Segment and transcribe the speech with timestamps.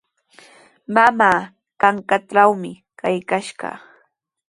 [0.93, 1.39] Mamaa
[1.81, 3.61] kanqantrawmi kaykaashaq.